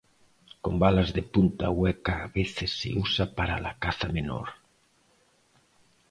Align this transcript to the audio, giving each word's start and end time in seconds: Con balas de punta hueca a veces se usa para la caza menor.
Con 0.63 0.75
balas 0.83 1.09
de 1.15 1.21
punta 1.33 1.69
hueca 1.69 2.23
a 2.23 2.27
veces 2.27 2.71
se 2.75 2.91
usa 2.97 3.35
para 3.35 3.59
la 3.59 3.77
caza 3.77 4.07
menor. 4.07 4.49